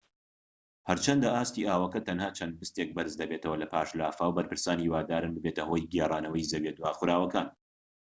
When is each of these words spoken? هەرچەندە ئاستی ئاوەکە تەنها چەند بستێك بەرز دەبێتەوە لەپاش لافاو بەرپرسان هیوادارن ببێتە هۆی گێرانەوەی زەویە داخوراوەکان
هەرچەندە 0.89 1.27
ئاستی 1.35 1.67
ئاوەکە 1.69 1.99
تەنها 2.07 2.29
چەند 2.37 2.53
بستێك 2.61 2.89
بەرز 2.95 3.13
دەبێتەوە 3.21 3.61
لەپاش 3.63 3.89
لافاو 3.99 4.35
بەرپرسان 4.37 4.77
هیوادارن 4.83 5.31
ببێتە 5.35 5.63
هۆی 5.69 5.89
گێرانەوەی 5.93 6.49
زەویە 6.51 6.73
داخوراوەکان 6.79 7.47